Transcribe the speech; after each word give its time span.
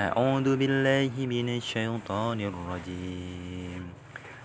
أعوذ 0.00 0.56
بالله 0.56 1.12
من 1.26 1.60
الشيطان 1.60 2.40
الرجيم. 2.40 3.82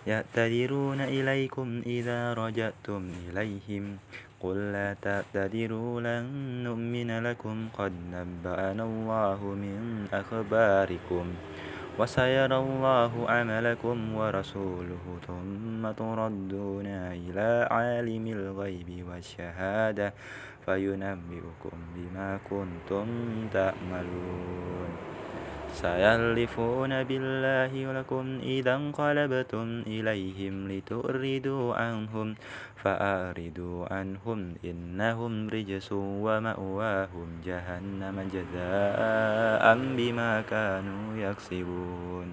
يعتذرون 0.07 1.01
إليكم 1.01 1.67
إذا 1.85 2.33
رجعتم 2.33 3.01
إليهم. 3.31 3.97
قل 4.43 4.57
لا 4.75 4.89
تعتذروا 4.99 6.01
لن 6.01 6.25
نؤمن 6.67 7.23
لكم. 7.23 7.57
قد 7.71 7.93
نبأنا 8.11 8.83
الله 8.83 9.39
من 9.43 10.07
أخباركم. 10.11 11.25
وسيرى 11.99 12.57
الله 12.57 13.11
عملكم 13.29 13.97
ورسوله. 14.15 15.05
ثم 15.27 15.91
تردون 15.91 16.87
إلى 17.15 17.67
عالم 17.71 18.25
الغيب 18.27 18.89
والشهادة. 19.07 20.13
فينبئكم 20.65 21.77
بما 21.95 22.39
كنتم 22.49 23.07
تعملون 23.53 24.91
سيحلفون 25.75 27.03
بالله 27.03 27.71
لكم 27.99 28.25
إذا 28.43 28.75
انقلبتم 28.75 29.83
إليهم 29.87 30.71
لتؤردوا 30.71 31.75
عنهم 31.75 32.35
فأعرضوا 32.83 33.93
عنهم 33.93 34.39
إنهم 34.65 35.49
رجس 35.49 35.89
ومأواهم 35.91 37.27
جهنم 37.45 38.15
جزاء 38.33 39.63
بما 39.97 40.31
كانوا 40.41 41.05
يكسبون 41.17 42.27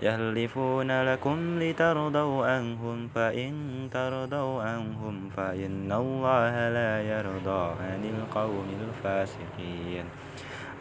يحلفون 0.00 0.90
لكم 1.04 1.38
لترضوا 1.62 2.46
عنهم 2.46 3.08
فإن 3.14 3.52
ترضوا 3.92 4.62
عنهم 4.62 5.30
فإن 5.36 5.92
الله 5.92 6.54
لا 6.68 6.92
يرضى 7.02 7.64
عن 7.82 8.02
القوم 8.14 8.68
الفاسقين 8.82 10.04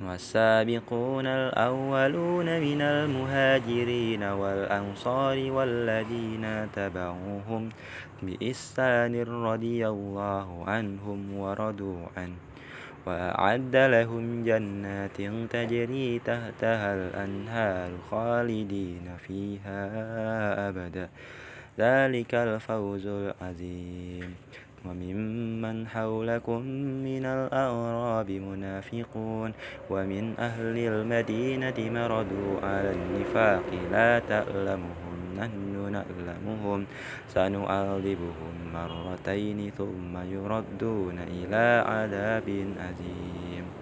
والسابقون 0.00 1.26
الأولون 1.26 2.60
من 2.60 2.80
المهاجرين 2.80 4.22
والأنصار 4.22 5.50
والذين 5.52 6.68
تبعوهم 6.72 7.68
بإحسان 8.22 9.22
رضي 9.22 9.88
الله 9.88 10.64
عنهم 10.66 11.36
ورضوا 11.36 12.06
عنه 12.16 12.36
وأعد 13.06 13.76
لهم 13.76 14.44
جنات 14.44 15.18
تجري 15.50 16.18
تحتها 16.18 16.94
الأنهار 16.94 17.90
خالدين 18.10 19.06
فيها 19.26 19.80
أبدا 20.68 21.08
ذلك 21.78 22.34
الفوز 22.34 23.06
العظيم 23.06 24.34
وممن 24.86 25.86
حولكم 25.86 26.60
من 27.08 27.24
الأعراب 27.24 28.30
منافقون 28.30 29.52
ومن 29.90 30.34
أهل 30.38 30.76
المدينة 30.78 31.78
مردوا 31.78 32.52
على 32.62 32.90
النفاق 32.92 33.64
لا 33.92 34.18
تعلمهم 34.18 35.16
نحن 35.38 35.92
نعلمهم 35.92 36.86
سنعذبهم 37.28 38.54
مرتين 38.74 39.70
ثم 39.78 40.14
يردون 40.32 41.18
إلى 41.18 41.84
عذاب 41.86 42.48
أليم 42.88 43.81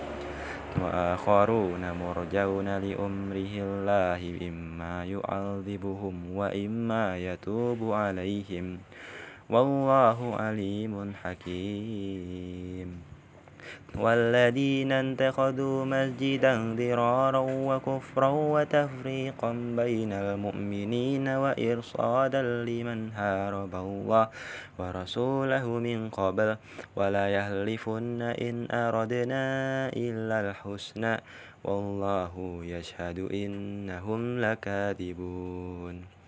وآخرون 0.79 1.91
مرجون 1.91 2.77
لأمره 2.77 3.53
الله 3.57 4.21
إما 4.47 5.05
يعذبهم 5.05 6.35
وإما 6.35 7.17
يتوب 7.17 7.91
عليهم. 7.91 8.77
والله 9.49 10.35
عليم 10.35 11.13
حكيم. 11.23 13.10
والذين 13.95 14.91
اتخذوا 14.91 15.85
مسجدا 15.85 16.75
ضرارا 16.75 17.39
وكفرا 17.39 18.29
وتفريقا 18.29 19.51
بين 19.77 20.11
المؤمنين 20.13 21.27
وإرصادا 21.27 22.41
لمن 22.41 23.11
هارب 23.11 23.75
الله 23.75 24.29
ورسوله 24.79 25.65
من 25.67 26.09
قبل 26.09 26.57
ولا 26.95 27.25
يهلفن 27.29 28.21
إن 28.21 28.55
أردنا 28.71 29.43
إلا 29.89 30.37
الحسنى 30.49 31.15
والله 31.63 32.33
يشهد 32.63 33.19
إنهم 33.19 34.39
لكاذبون 34.39 36.20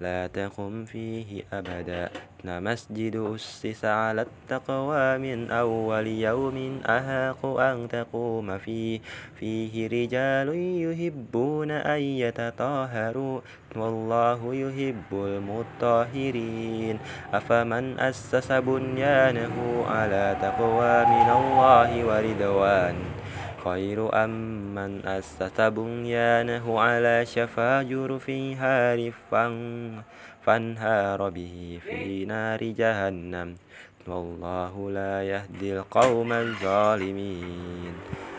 لا 0.00 0.26
تقم 0.26 0.84
فيه 0.84 1.42
أبدا. 1.52 2.10
لمسجد 2.44 3.16
أسس 3.16 3.84
على 3.84 4.22
التقوى 4.22 5.18
من 5.18 5.50
أول 5.50 6.06
يوم 6.06 6.80
أهاق 6.86 7.46
أن 7.46 7.88
تقوم 7.88 8.58
فيه. 8.58 9.00
فيه 9.34 9.86
رجال 9.86 10.48
يحبون 10.54 11.70
أن 11.70 12.00
يتطهروا. 12.00 13.40
والله 13.76 14.40
يحب 14.54 15.10
المطهرين. 15.12 16.98
أفمن 17.34 17.98
أسس 17.98 18.52
بنيانه 18.52 19.84
على 19.90 20.36
تقوى 20.42 20.96
من 21.04 21.28
الله 21.30 21.90
ورضوان؟ 22.06 22.94
خير 23.64 24.24
أم 24.24 24.30
من 24.74 25.06
أسس 25.06 25.60
بنيانه 25.60 26.80
على 26.80 27.26
شفا 27.26 27.82
جرف 27.82 28.30
هار 28.30 29.12
فانهار 30.46 31.30
به 31.30 31.78
في 31.82 32.24
نار 32.24 32.62
جهنم. 32.64 33.48
والله 34.08 34.90
لا 34.90 35.22
يهدي 35.22 35.76
القوم 35.76 36.32
الظالمين. 36.32 37.92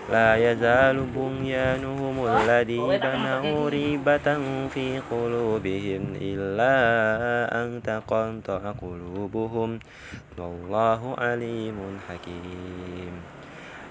لا 0.10 0.52
يزال 0.52 0.98
بنيانهم 1.16 2.16
الذي 2.28 2.82
بنوا 2.98 3.70
ريبة 3.70 4.28
في 4.74 5.00
قلوبهم 5.12 6.04
إلا 6.22 6.76
أن 7.62 7.82
تقطع 7.84 8.72
قلوبهم. 8.82 9.80
والله 10.38 11.02
عليم 11.18 11.78
حكيم. 12.10 13.39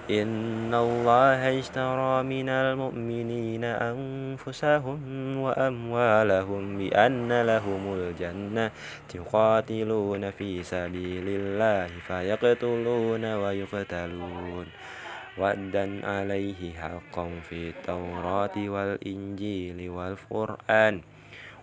إن 0.08 0.72
الله 0.72 1.60
اشترى 1.60 2.22
من 2.24 2.48
المؤمنين 2.48 3.64
أنفسهم 3.64 5.00
وأموالهم 5.36 6.62
بأن 6.78 7.42
لهم 7.42 7.82
الجنة 7.92 8.70
يقاتلون 9.14 10.30
في 10.30 10.64
سبيل 10.64 11.24
الله 11.28 11.86
فيقتلون 12.08 13.24
ويقتلون. 13.24 14.66
وعدا 15.38 15.86
عليه 16.06 16.60
حقا 16.80 17.26
في 17.44 17.68
التوراة 17.68 18.56
والإنجيل 18.56 19.90
والقرآن. 19.90 20.94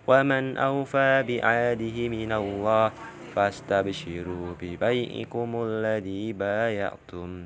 ومن 0.06 0.44
أوفى 0.56 1.10
بعهده 1.28 1.98
من 2.08 2.32
الله 2.32 2.92
فاستبشروا 3.34 4.54
ببيعكم 4.62 5.50
الذي 5.66 6.32
بايعتم 6.32 7.44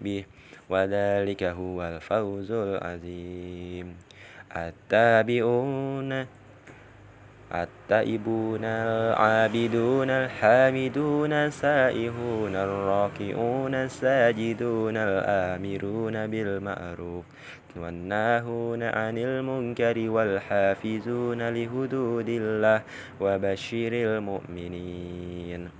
به. 0.00 0.24
وذلك 0.70 1.42
هو 1.42 1.82
الفوز 1.82 2.50
العظيم. 2.52 3.96
التابعون 4.56 6.26
التائبون 7.54 8.64
العابدون 8.64 10.10
الحامدون 10.10 11.32
السائحون 11.32 12.56
الراكعون 12.56 13.74
الساجدون 13.74 14.96
الآمرون 14.96 16.26
بالمعروف 16.26 17.24
والناهون 17.76 18.82
عن 18.82 19.18
المنكر 19.18 20.10
والحافظون 20.10 21.40
لحدود 21.50 22.28
الله 22.28 22.82
وبشر 23.20 23.92
المؤمنين. 23.92 25.79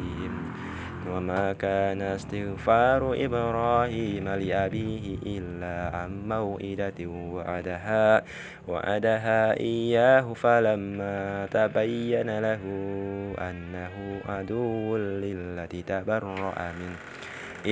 وما 1.11 1.53
كان 1.53 2.01
استغفار 2.01 3.25
إبراهيم 3.25 4.29
لأبيه 4.29 5.17
إلا 5.25 5.97
عن 5.97 6.27
موئدة 6.29 6.99
وعدها 7.07 8.23
وعدها 8.67 9.59
إياه 9.59 10.33
فلما 10.33 11.47
تبين 11.51 12.39
له 12.39 12.61
أنه 13.39 13.95
عدو 14.29 14.97
للتي 14.97 15.81
تبرأ 15.81 16.71
منه. 16.79 16.97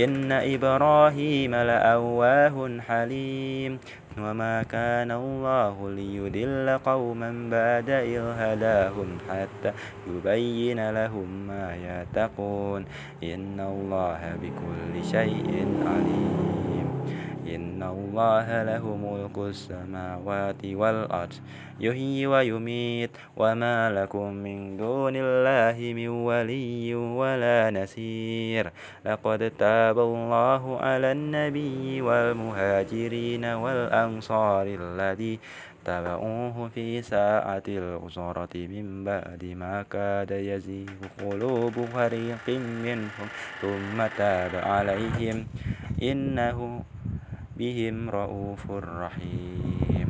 إن 0.03 0.31
إبراهيم 0.31 1.55
لأواه 1.55 2.79
حليم. 2.87 3.79
وما 4.21 4.63
كان 4.63 5.11
الله 5.11 5.89
ليدل 5.89 6.77
قوما 6.85 7.29
بعد 7.51 7.89
إذ 7.89 8.21
هداهم 8.21 9.17
حتى 9.29 9.71
يبين 10.07 10.89
لهم 10.89 11.47
ما 11.47 11.75
يتقون. 11.75 12.85
إن 13.23 13.59
الله 13.59 14.21
بكل 14.41 14.93
شيء 15.05 15.49
عليم. 15.85 16.39
إن 17.47 17.83
الله 17.83 18.63
له 18.63 18.83
ملك 18.95 19.37
السماوات 19.37 20.65
والأرض 20.65 21.33
يحيي 21.79 22.27
ويميت 22.27 23.09
وما 23.37 23.91
لكم 23.91 24.33
من 24.33 24.77
دون 24.77 25.13
الله 25.15 25.93
من 25.93 26.07
ولي 26.07 26.95
ولا 26.95 27.69
نسير 27.69 28.71
لقد 29.05 29.51
تاب 29.59 29.99
الله 29.99 30.79
على 30.79 31.11
النبي 31.11 32.01
والمهاجرين 32.01 33.45
والأنصار 33.45 34.65
الذي 34.67 35.39
اتبعوه 35.83 36.69
في 36.75 37.01
ساعة 37.01 37.63
العسرة 37.67 38.55
من 38.55 39.03
بعد 39.03 39.45
ما 39.45 39.85
كاد 39.91 40.31
يزيغ 40.31 40.99
قلوب 41.19 41.73
فريق 41.93 42.49
منهم 42.85 43.27
ثم 43.61 44.07
تاب 44.17 44.55
عليهم 44.55 45.47
إنه 46.01 46.83
بهم 47.59 48.09
رؤوف 48.09 48.71
رحيم. 48.71 50.09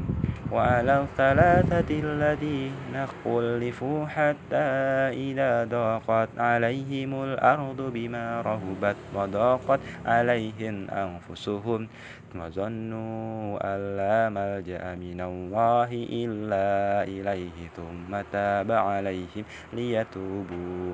وعلى 0.51 1.01
الثلاثة 1.01 1.89
الذين 1.89 2.95
خلفوا 3.25 4.05
حتى 4.05 4.69
إذا 5.13 5.65
ضاقت 5.65 6.29
عليهم 6.37 7.23
الأرض 7.23 7.79
بما 7.93 8.41
رهبت 8.41 8.97
وضاقت 9.15 9.79
عليهم 10.05 10.75
أنفسهم. 10.89 11.87
وظنوا 12.35 13.57
أن 13.61 13.79
لا 13.97 14.29
ملجأ 14.29 14.83
من 14.95 15.21
الله 15.21 15.89
إلا 16.09 16.69
إليه 17.03 17.57
ثم 17.77 18.11
تاب 18.31 18.71
عليهم 18.71 19.43
ليتوبوا. 19.73 20.93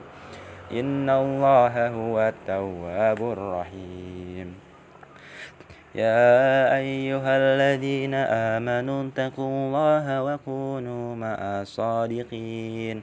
إن 0.71 1.09
الله 1.09 1.73
هو 1.87 2.15
التواب 2.19 3.19
الرحيم. 3.19 4.64
يا 5.95 6.75
أيها 6.75 7.31
الذين 7.37 8.13
آمنوا 8.13 9.07
اتقوا 9.07 9.47
الله 9.47 10.23
وكونوا 10.23 11.15
مع 11.15 11.37
الصادقين 11.63 13.01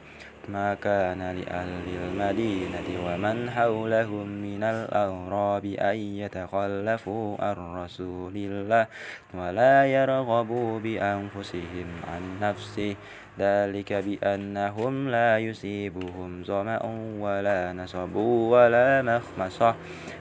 ما 0.48 0.74
كان 0.74 1.18
لأهل 1.18 1.86
المدينة 1.88 2.88
ومن 3.06 3.50
حولهم 3.50 4.26
من 4.28 4.62
الأغراب 4.62 5.64
أن 5.64 5.96
يتخلفوا 5.96 7.36
عن 7.40 7.56
رسول 7.84 8.36
الله 8.36 8.86
ولا 9.34 9.86
يرغبوا 9.86 10.78
بأنفسهم 10.78 11.88
عن 12.12 12.22
نفسه. 12.40 12.96
ذلك 13.38 13.92
بأنهم 13.92 15.08
لا 15.08 15.38
يصيبهم 15.38 16.44
ظمأ 16.44 16.80
ولا 17.20 17.72
نصب 17.72 18.16
ولا 18.16 19.02
مخمصة 19.02 19.74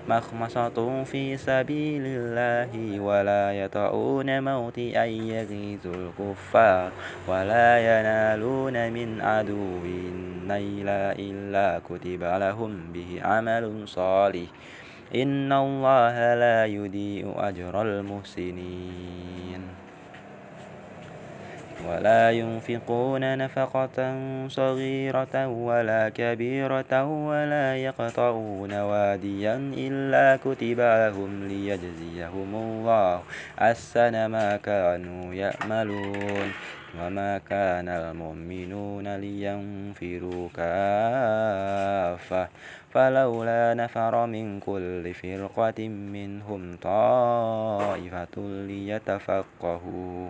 مخمصة 0.09 1.03
في 1.03 1.37
سبيل 1.37 2.03
الله 2.05 2.99
ولا 2.99 3.53
يطعون 3.53 4.43
موت 4.43 4.77
أن 4.77 5.09
يغيظ 5.09 5.87
الكفار 5.87 6.91
ولا 7.27 7.69
ينالون 7.79 8.91
من 8.91 9.21
عدو 9.21 9.83
نيلا 10.47 11.15
إلا 11.19 11.81
كتب 11.89 12.23
لهم 12.23 12.93
به 12.93 13.19
عمل 13.21 13.87
صالح. 13.87 14.49
إن 15.15 15.53
الله 15.53 16.35
لا 16.35 16.65
يضيء 16.65 17.33
أجر 17.37 17.81
المحسنين. 17.81 19.61
ولا 21.89 22.31
ينفقون 22.31 23.37
نفقة 23.37 23.97
صغيرة 24.47 25.47
ولا 25.47 26.09
كبيرة 26.09 26.93
ولا 27.27 27.75
يقطعون 27.77 28.73
واديا 28.73 29.55
إلا 29.77 30.39
كتب 30.45 30.79
لهم 30.79 31.47
ليجزيهم 31.47 32.55
الله 32.55 33.21
أحسن 33.61 34.25
ما 34.25 34.57
كانوا 34.57 35.33
يأملون 35.33 36.51
وما 36.99 37.37
كان 37.49 37.89
المؤمنون 37.89 39.15
لينفروا 39.15 40.49
كافة 40.55 42.47
فلولا 42.91 43.73
نفر 43.73 44.25
من 44.25 44.59
كل 44.59 45.13
فرقة 45.13 45.87
منهم 45.87 46.77
طائفة 46.81 48.35
ليتفقهوا 48.67 50.29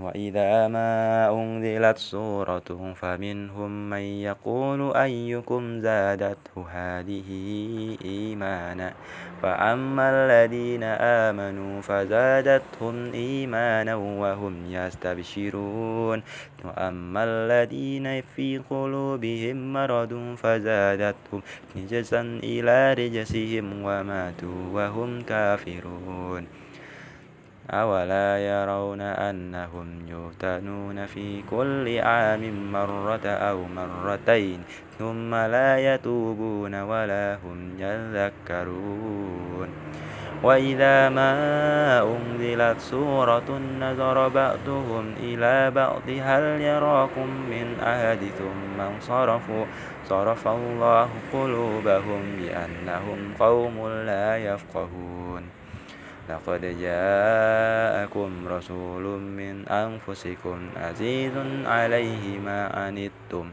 وإذا 0.00 0.68
ما 0.68 1.30
أنزلت 1.30 1.98
سورة 1.98 2.94
فمنهم 2.96 3.90
من 3.90 3.98
يقول 3.98 4.96
أيكم 4.96 5.80
زادته 5.80 6.66
هذه 6.70 7.28
إيمانا 8.04 8.92
فأما 9.42 10.04
الذين 10.10 10.82
آمنوا 10.82 11.80
فزادتهم 11.82 13.12
إيمانا 13.12 13.94
وهم 13.94 14.54
يستبشرون 14.70 16.22
وأما 16.64 17.24
الذين 17.24 18.22
في 18.36 18.60
قلوبهم 18.70 19.72
مرض 19.72 20.34
فزادتهم 20.38 21.42
رجسا 21.76 22.20
إلى 22.42 22.94
رجسهم 22.94 23.82
وماتوا 23.82 24.60
وهم 24.72 25.22
كافرون 25.22 26.63
أولا 27.70 28.38
يرون 28.38 29.00
أنهم 29.00 29.86
يفتنون 30.08 31.06
في 31.06 31.42
كل 31.50 31.98
عام 31.98 32.72
مرة 32.72 33.26
أو 33.26 33.64
مرتين 33.76 34.62
ثم 34.98 35.34
لا 35.34 35.94
يتوبون 35.94 36.74
ولا 36.82 37.38
هم 37.44 37.70
يذكرون. 37.78 39.68
وإذا 40.42 41.08
ما 41.08 41.32
أنزلت 42.02 42.80
سورة 42.80 43.60
نظر 43.80 44.28
بعضهم 44.28 45.14
إلى 45.20 45.70
بعض 45.70 46.02
هل 46.08 46.60
يراكم 46.60 47.26
من 47.26 47.76
أحد؟ 47.80 48.18
ثم 48.38 48.80
انصرفوا 48.80 49.64
صرف 50.08 50.48
الله 50.48 51.08
قلوبهم 51.32 52.22
بأنهم 52.38 53.34
قوم 53.38 53.88
لا 53.88 54.38
يفقهون. 54.38 55.63
لقد 56.24 56.62
جاءكم 56.80 58.30
رسول 58.48 59.04
من 59.20 59.68
أنفسكم 59.68 60.58
عزيز 60.76 61.36
عليه 61.66 62.38
ما 62.40 62.60
عنتم 62.72 63.46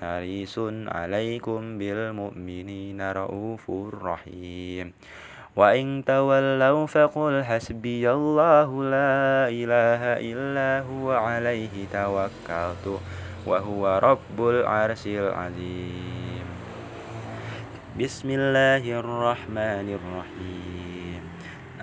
حريص 0.00 0.56
عليكم 0.88 1.78
بالمؤمنين 1.78 3.00
رؤوف 3.00 3.64
رحيم. 4.04 4.92
وإن 5.56 6.04
تولوا 6.06 6.86
فقل 6.86 7.44
حسبي 7.44 8.04
الله 8.10 8.68
لا 8.84 9.48
إله 9.48 10.02
إلا 10.20 10.86
هو 10.86 11.12
عليه 11.12 11.74
توكلت 11.92 12.86
وهو 13.46 13.82
رب 13.98 14.38
العرش 14.38 15.06
العظيم. 15.06 16.46
بسم 18.00 18.28
الله 18.30 18.84
الرحمن 19.00 19.86
الرحيم. 19.98 20.79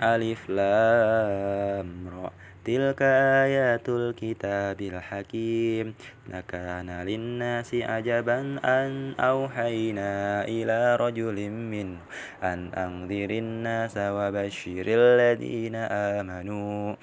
ألف 0.04 0.50
لام 0.50 2.10
را. 2.24 2.32
تلك 2.66 3.02
آيات 3.46 3.90
الكتاب 3.90 4.82
الحكيم. 4.82 5.94
لكان 6.34 6.90
للناس 6.90 7.76
عجبا 7.76 8.60
أن 8.66 9.14
أوحينا 9.20 10.46
إلى 10.46 10.96
رجل 10.96 11.50
من 11.50 11.98
أن 12.44 12.74
أنذر 12.74 13.30
الناس 13.30 13.98
وبشر 13.98 14.86
الذين 14.88 15.76
آمنوا. 15.76 16.96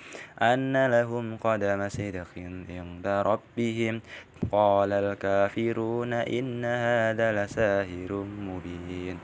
أن 0.42 0.86
لهم 0.86 1.36
قدم 1.36 1.88
صدق 1.88 2.26
عند 2.68 3.06
ربهم. 3.06 4.00
قال 4.52 4.92
الكافرون 4.92 6.12
إن 6.12 6.64
هذا 6.64 7.44
لساهر 7.44 8.12
مبين. 8.40 9.18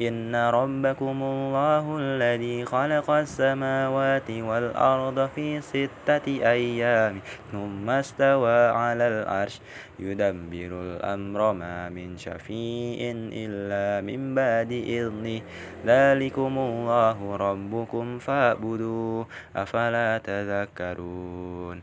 إن 0.00 0.36
ربكم 0.36 1.22
الله 1.22 1.98
الذي 2.00 2.64
خلق 2.64 3.10
السماوات 3.10 4.30
والأرض 4.30 5.28
في 5.34 5.60
ستة 5.60 6.26
أيام 6.26 7.20
ثم 7.52 7.90
استوى 7.90 8.68
على 8.68 9.08
العرش. 9.08 9.60
يدبر 9.98 10.82
الأمر 10.82 11.52
ما 11.52 11.88
من 11.88 12.18
شفيع 12.18 13.12
إلا 13.32 14.06
من 14.06 14.34
بعد 14.34 14.72
إذنه. 14.72 15.40
ذلكم 15.86 16.58
الله 16.58 17.36
ربكم 17.36 18.18
فاعبدوه 18.18 19.26
أفلا 19.56 20.18
تذكرون. 20.18 21.82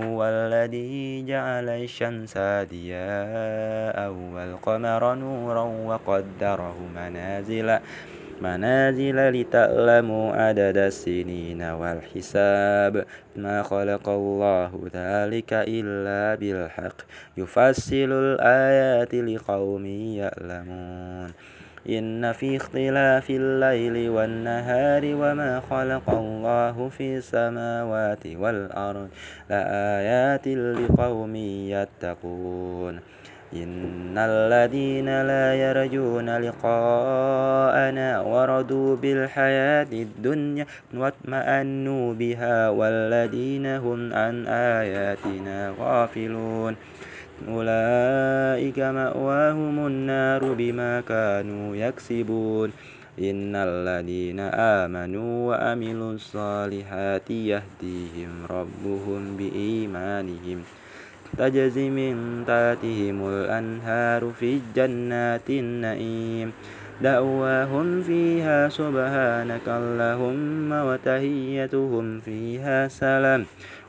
هو 0.00 0.24
الذي 0.24 1.22
جعل 1.26 1.68
الشمس 1.68 2.38
ضياء 2.38 4.10
والقمر 4.34 5.14
نورا 5.14 5.62
وقدره 5.62 6.76
منازل 6.96 7.78
منازل 8.42 9.30
لتعلموا 9.30 10.32
عدد 10.32 10.76
السنين 10.76 11.62
والحساب. 11.62 13.04
ما 13.36 13.62
خلق 13.62 14.08
الله 14.08 14.70
ذلك 14.94 15.52
إلا 15.52 16.34
بالحق. 16.40 16.98
يفصل 17.36 18.10
الآيات 18.12 19.14
لقوم 19.14 19.86
يعلمون. 19.86 21.30
إن 21.88 22.32
في 22.32 22.56
اختلاف 22.56 23.30
الليل 23.30 24.10
والنهار 24.10 25.02
وما 25.04 25.60
خلق 25.70 26.10
الله 26.10 26.88
في 26.88 27.16
السماوات 27.16 28.26
والأرض 28.26 29.08
لآيات 29.50 30.48
لقوم 30.48 31.36
يتقون. 31.36 33.00
إن 33.56 34.18
الذين 34.18 35.22
لا 35.22 35.54
يرجون 35.54 36.38
لقاءنا 36.38 38.20
وردوا 38.20 38.96
بالحياة 38.96 39.86
الدنيا 39.92 40.66
واطمأنوا 40.94 42.14
بها 42.14 42.68
والذين 42.68 43.66
هم 43.66 44.12
عن 44.12 44.46
آياتنا 44.46 45.74
غافلون. 45.78 46.76
أولئك 47.48 48.78
مأواهم 48.78 49.86
النار 49.86 50.52
بما 50.52 51.00
كانوا 51.00 51.76
يكسبون. 51.76 52.72
إن 53.18 53.56
الذين 53.56 54.40
آمنوا 54.40 55.48
وعملوا 55.48 56.12
الصالحات 56.12 57.30
يهديهم 57.30 58.32
ربهم 58.50 59.36
بإيمانهم. 59.36 60.62
تجزي 61.38 61.90
من 61.90 62.44
تحتهم 62.46 63.28
الأنهار 63.28 64.32
في 64.40 64.60
جنات 64.76 65.50
النعيم. 65.50 66.52
دعواهم 67.00 68.02
فيها 68.02 68.68
سبحانك 68.68 69.68
اللهم 69.68 70.72
وتهيتهم 70.72 72.20
فيها 72.20 72.88
سلام. 72.88 73.44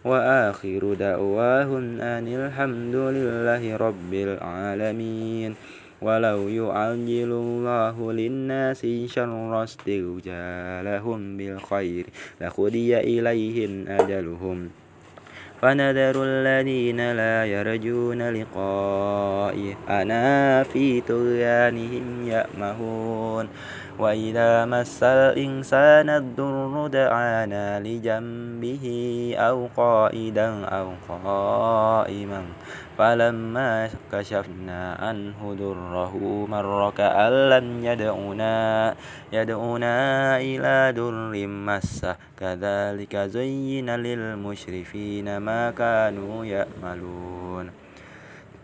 وآخر 0.06 0.94
دعواهم 0.94 2.02
أن 2.02 2.28
الحمد 2.28 2.96
لله 2.96 3.78
رب 3.78 4.14
العالمين. 4.14 5.56
ولو 6.02 6.48
يعجل 6.48 7.32
الله 7.32 8.12
للناس 8.14 8.88
شر 9.06 9.64
استعجالهم 9.64 11.38
بالخير 11.38 12.06
لقضي 12.42 12.98
إليهم 13.00 13.88
أجلهم. 13.88 14.83
فنذر 15.64 16.24
الذين 16.24 17.12
لا 17.12 17.46
يرجون 17.46 18.20
أنا 19.90 20.64
في 20.64 21.02
طغيانهم 21.02 22.28
يأمهون. 22.28 23.48
وإذا 24.00 24.66
مس 24.66 25.04
الإنسان 25.04 26.10
الضر 26.10 26.88
دعانا 26.88 27.80
لجنبه 27.80 28.86
أو 29.38 29.68
قائدا 29.78 30.66
أو 30.66 30.88
قائما 31.10 32.42
فلما 32.98 33.90
كشفنا 34.12 34.94
عنه 34.94 35.56
ضره 35.60 36.14
مر 36.50 36.92
كأن 36.98 37.50
لم 37.50 37.86
يدعنا 37.86 38.96
يدعنا 39.34 39.98
إلى 40.38 40.94
در 40.96 41.48
مسه. 41.48 42.16
كذلك 42.40 43.16
زين 43.18 43.90
للمشرفين 43.90 45.38
ما 45.38 45.72
كانوا 45.72 46.46
يأملون. 46.46 47.83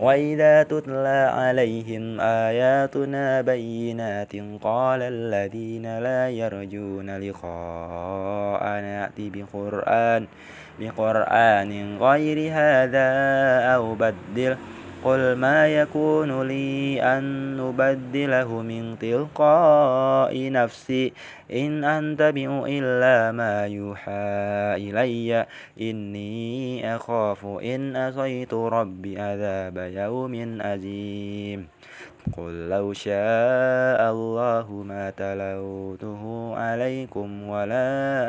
وإذا 0.00 0.62
تتلى 0.62 1.30
عليهم 1.32 2.20
آياتنا 2.20 3.40
بينات 3.40 4.32
قال 4.62 5.02
الذين 5.02 5.98
لا 5.98 6.28
يرجون 6.30 7.08
لقاء 7.16 8.62
نأتي 8.64 9.30
بقرآن 9.30 10.26
بقرآن 10.80 11.98
غير 12.00 12.38
هذا 12.52 13.08
أو 13.74 13.94
بدله. 13.94 14.56
قل 15.04 15.32
ما 15.32 15.68
يكون 15.68 16.42
لي 16.42 17.02
أن 17.02 17.56
نبدله 17.56 18.62
من 18.62 18.98
تلقاء 18.98 20.52
نفسي. 20.52 21.12
إن 21.52 21.84
أنتبئ 21.84 22.48
إلا 22.66 23.32
ما 23.32 23.66
يوحى 23.66 24.12
إلي. 24.76 25.46
إني 25.80 26.96
أخاف 26.96 27.46
إن 27.46 27.96
أصيت 27.96 28.54
ربي 28.54 29.20
عذاب 29.20 29.76
يوم 29.76 30.60
أزيم. 30.60 31.66
قل 32.36 32.68
لو 32.68 32.92
شاء 32.92 34.00
الله 34.12 34.66
ما 34.86 35.10
تلوته 35.10 36.22
عليكم 36.56 37.48
ولا 37.48 37.88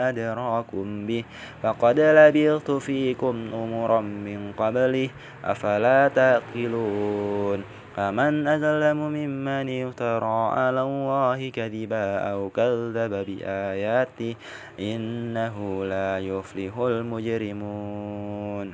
أدراكم 0.10 1.07
به 1.07 1.24
فقد 1.63 2.00
لبثت 2.00 2.71
فيكم 2.71 3.36
أمرا 3.53 4.01
من 4.01 4.53
قبله 4.57 5.10
أفلا 5.45 6.07
تأكلون 6.07 7.63
فمن 7.95 8.48
أظلم 8.48 8.98
ممن 8.98 9.67
افترى 9.88 10.39
على 10.60 10.81
الله 10.81 11.50
كذبا 11.50 12.07
أو 12.31 12.50
كذب 12.50 13.13
بآياته 13.27 14.36
إنه 14.79 15.86
لا 15.86 16.19
يفلح 16.19 16.77
المجرمون 16.77 18.74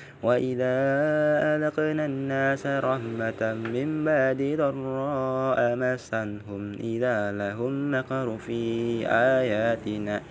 وإذا 0.23 0.75
أذقنا 1.55 2.05
الناس 2.05 2.67
رحمة 2.67 3.41
من 3.73 4.05
بعد 4.05 4.41
ضراء 4.57 5.75
مسنهم 5.75 6.73
إذا 6.79 7.31
لهم 7.31 7.73
مكر 7.95 8.37
في 8.37 8.61
آياتنا 9.07 10.21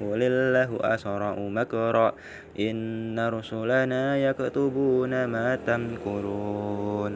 قل 0.00 0.22
الله 0.22 0.78
أسرع 0.80 1.36
مكرا 1.38 2.12
إن 2.60 3.28
رسلنا 3.28 4.16
يكتبون 4.16 5.24
ما 5.24 5.56
تمكرون 5.56 7.12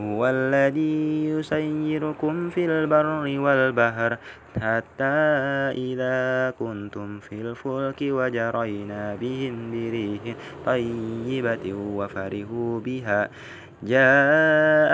هو 0.00 0.20
الذي 0.26 1.24
يسيركم 1.24 2.50
في 2.50 2.66
البر 2.66 3.38
والبحر 3.38 4.16
حتى 4.60 5.18
إذا 5.78 6.50
كنتم 6.58 7.20
في 7.20 7.34
الفلك 7.40 8.00
وجرينا 8.02 9.14
بهم 9.14 9.70
بريح 9.70 10.36
طيبة 10.66 11.74
وفرحوا 11.74 12.80
بها. 12.80 13.30
جاء 13.82 14.92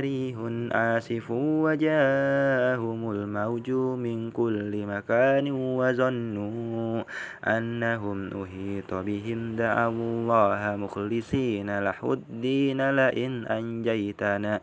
ريح 0.00 0.36
آسف 0.72 1.30
وجاءهم 1.30 3.10
الموج 3.10 3.70
من 3.70 4.30
كل 4.30 4.86
مكان 4.86 5.50
وظنوا 5.50 7.02
أنهم 7.44 8.42
أحيط 8.42 8.94
بهم. 8.94 9.56
دعوا 9.56 9.92
الله 9.92 10.76
مخلصين 10.76 11.78
له 11.78 12.12
الدين 12.12 12.90
لئن 12.90 13.46
أنجيتنا. 13.46 14.60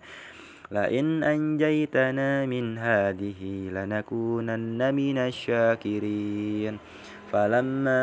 لئن 0.72 1.24
أنجيتنا 1.24 2.46
من 2.46 2.78
هذه 2.78 3.70
لنكونن 3.72 4.96
من 4.96 5.18
الشاكرين. 5.18 6.78
فلما 7.32 8.02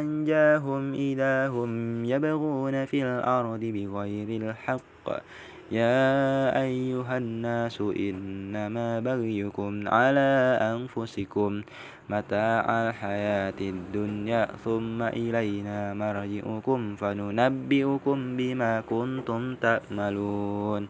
أنجاهم 0.00 0.94
إذا 0.94 1.48
هم 1.48 2.04
يبغون 2.04 2.84
في 2.84 3.02
الأرض 3.02 3.60
بغير 3.60 4.28
الحق 4.42 5.06
يا 5.72 6.62
أيها 6.62 7.18
الناس 7.18 7.80
إنما 7.80 9.00
بغيكم 9.00 9.88
على 9.88 10.58
أنفسكم 10.62 11.62
متاع 12.10 12.64
الحياة 12.88 13.58
الدنيا 13.60 14.48
ثم 14.64 15.02
إلينا 15.02 15.94
مرجئكم 15.94 16.96
فننبئكم 16.96 18.36
بما 18.36 18.80
كنتم 18.80 19.54
تأملون. 19.54 20.88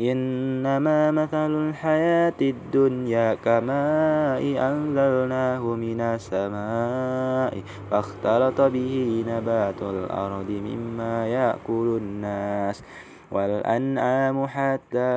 إنما 0.00 1.10
مثل 1.10 1.68
الحياة 1.68 2.38
الدنيا 2.40 3.34
كماء 3.34 4.42
أنزلناه 4.42 5.62
من 5.74 6.00
السماء 6.00 7.62
فاختلط 7.90 8.60
به 8.60 9.24
نبات 9.28 9.82
الأرض 9.82 10.50
مما 10.50 11.26
يأكل 11.28 11.98
الناس 12.02 12.82
والأنعام 13.30 14.46
حتى 14.46 15.10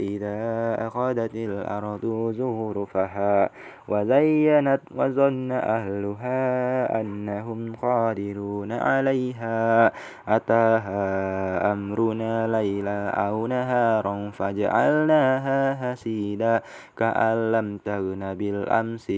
إذا 0.00 0.38
أخذت 0.86 1.34
الأرض 1.34 2.34
زخرفها 2.38 3.50
وزينت 3.88 4.80
وظن 4.94 5.52
أهلها 5.52 6.40
أنهم 7.00 7.72
قادرون 7.82 8.72
عليها. 8.72 9.92
أتاها 10.28 11.72
أمرنا 11.72 12.46
ليلا 12.46 13.10
أو 13.10 13.46
نهارا 13.46 14.30
فجعلناها 14.30 15.92
هسيدا 15.92 16.62
كأن 16.96 17.52
لم 17.52 17.78
تغن 17.84 18.34
بالأمس 18.34 19.12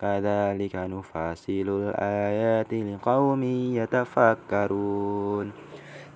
كذلك 0.00 0.76
نفاصل 0.76 1.66
الآيات 1.68 2.74
لقوم 2.74 3.42
يتفكرون. 3.78 5.52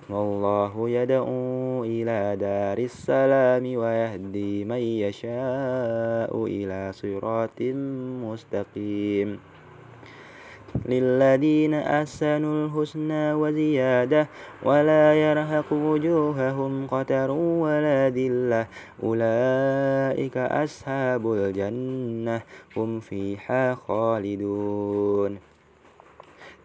والله 0.09 0.89
يدعو 0.89 1.83
إلى 1.83 2.35
دار 2.35 2.77
السلام 2.77 3.75
ويهدي 3.75 4.65
من 4.65 4.77
يشاء 4.77 6.45
إلى 6.45 6.91
صراط 6.93 7.61
مستقيم. 8.25 9.39
للذين 10.85 11.73
أحسنوا 11.73 12.65
الحسنى 12.65 13.33
وزيادة 13.33 14.27
ولا 14.63 15.13
يرهق 15.13 15.73
وجوههم 15.73 16.87
قتر 16.87 17.31
ولا 17.31 18.09
ذلة. 18.09 18.67
أولئك 19.03 20.37
أصحاب 20.37 21.33
الجنة 21.33 22.41
هم 22.77 22.99
فيها 22.99 23.75
خالدون. 23.75 25.50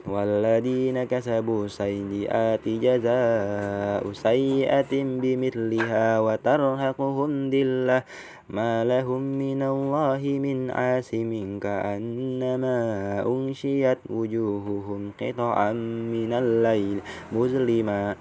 والذين 0.06 1.04
كسبوا 1.04 1.66
سيئات 1.66 2.68
جزاء 2.68 4.12
سيئة 4.12 4.92
بمثلها 4.92 6.20
وترهقهم 6.20 7.50
ذلة. 7.50 8.02
ما 8.48 8.84
لهم 8.84 9.22
من 9.22 9.62
الله 9.62 10.22
من 10.22 10.70
عاصم 10.70 11.58
كأنما 11.58 12.78
أنشيت 13.26 13.98
وجوههم 14.10 15.10
قطعا 15.20 15.72
من 16.12 16.32
الليل 16.32 17.00
مظلما. 17.32 18.16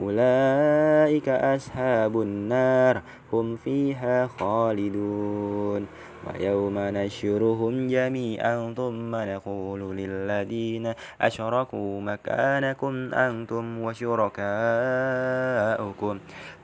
أولئك 0.00 1.28
أصحاب 1.28 2.20
النار 2.20 3.02
هم 3.32 3.56
فيها 3.56 4.26
خالدون. 4.26 5.86
ويوم 6.26 6.78
نشرهم 6.78 7.88
جميعا 7.88 8.74
ثم 8.76 9.16
نقول 9.16 9.96
للذين 9.96 10.92
أشركوا 11.20 12.00
مكانكم 12.00 13.14
أنتم 13.14 13.80
وشركاؤكم. 13.82 14.34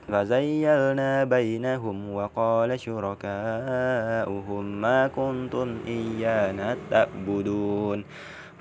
فزيلنا 0.07 1.23
بينهم 1.23 2.13
وقال 2.13 2.79
شركاؤهم 2.79 4.65
ما 4.81 5.07
كنتم 5.07 5.77
إيانا 5.87 6.77
تعبدون. 6.91 8.03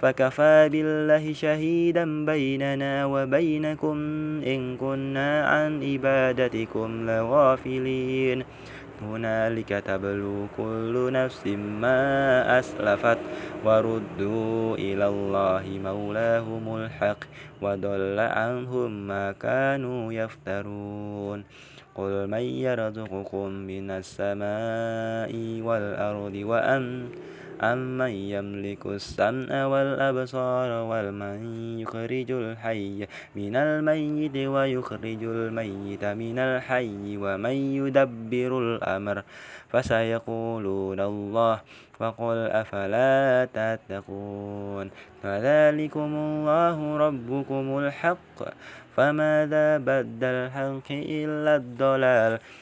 فكفى 0.03 0.69
بالله 0.73 1.33
شهيدا 1.33 2.27
بيننا 2.27 3.07
وبينكم 3.07 3.97
إن 4.47 4.77
كنا 4.77 5.47
عن 5.47 5.83
عبادتكم 5.83 7.11
لغافلين. 7.11 8.45
هنالك 9.05 9.69
تبلو 9.69 10.47
كل 10.57 11.11
نفس 11.13 11.47
ما 11.81 11.99
أسلفت 12.59 13.19
وردوا 13.65 14.77
إلى 14.77 15.07
الله 15.09 15.65
مولاهم 15.85 16.77
الحق 16.77 17.21
وضل 17.63 18.19
عنهم 18.21 19.07
ما 19.07 19.33
كانوا 19.33 20.13
يفترون. 20.13 21.45
قل 21.95 22.27
من 22.29 22.41
يرزقكم 22.41 23.49
من 23.49 23.91
السماء 23.91 25.33
والأرض 25.61 26.35
وأن 26.35 27.09
أمن 27.63 28.11
يملك 28.11 28.87
السمع 28.87 29.67
والأبصار 29.67 30.71
والمن 30.71 31.39
يخرج 31.79 32.31
الحي 32.31 33.07
من 33.37 33.57
الميت 33.57 34.37
ويخرج 34.37 35.23
الميت 35.23 36.05
من 36.05 36.39
الحي 36.39 37.17
ومن 37.17 37.57
يدبر 37.81 38.59
الأمر 38.59 39.23
فسيقولون 39.69 41.01
الله 41.01 41.61
فقل 41.99 42.37
أفلا 42.51 43.49
تتقون 43.55 44.91
فذلكم 45.23 46.11
الله 46.15 46.97
ربكم 46.97 47.79
الحق 47.79 48.39
فماذا 48.97 49.79
بدل 49.79 50.35
الحق 50.51 50.89
إلا 50.91 51.57
الضلال 51.57 52.39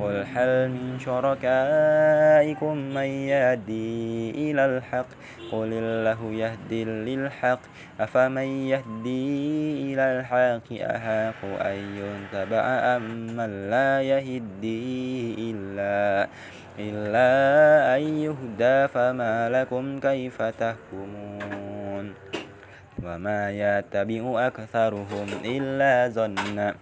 قل 0.00 0.24
هل 0.34 0.70
من 0.70 0.98
شركائكم 0.98 2.74
من 2.76 3.10
يهدي 3.30 4.30
إلى 4.30 4.62
الحق؟ 4.66 5.06
قل 5.52 5.70
الله 5.72 6.20
يهدي 6.32 6.84
للحق. 6.84 7.60
أفمن 8.00 8.48
يهدي 8.74 9.26
إلى 9.86 10.04
الحق؟ 10.18 10.66
أحق 10.72 11.40
أن 11.44 11.78
يتبع 12.02 12.64
أم 12.96 13.02
من 13.36 13.70
لا 13.70 14.02
يهدي 14.02 14.82
إلا 15.38 16.28
إلا 16.78 17.28
أن 17.96 18.02
يهدى. 18.18 18.88
فما 18.88 19.48
لكم 19.48 20.00
كيف 20.00 20.42
تحكمون؟ 20.42 22.14
وما 23.04 23.50
يتبع 23.50 24.46
أكثرهم 24.46 25.28
إلا 25.44 26.08
ظنا 26.08 26.74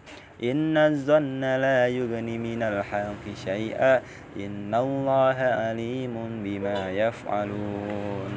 إن 0.43 0.77
الظن 0.77 1.41
لا 1.41 1.89
يغني 1.89 2.39
من 2.39 2.63
الحق 2.63 3.25
شيئا 3.45 4.03
إن 4.37 4.75
الله 4.75 5.39
عليم 5.39 6.15
بما 6.45 6.91
يفعلون. 6.91 8.33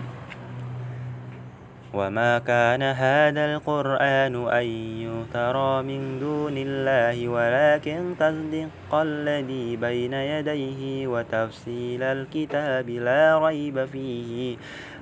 وما 1.96 2.40
كان 2.40 2.84
هذا 2.84 3.44
القرآن 3.56 4.36
أن 4.52 4.68
يترى 5.08 5.74
من 5.84 6.20
دون 6.20 6.56
الله 6.58 7.28
ولكن 7.28 8.20
تصدق 8.20 8.92
الذي 8.94 9.76
بين 9.76 10.14
يديه 10.14 11.08
وتفصيل 11.08 12.04
الكتاب 12.04 12.90
لا 12.90 13.40
ريب 13.40 13.86
فيه 13.86 14.58